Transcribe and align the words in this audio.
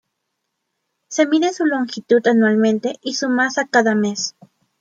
Se 1.09 1.27
mide 1.27 1.53
su 1.53 1.63
longitud 1.67 2.25
anualmente 2.25 2.97
y 3.03 3.13
su 3.13 3.29
masa 3.29 3.67
cada 3.67 3.93
mes. 3.93 4.35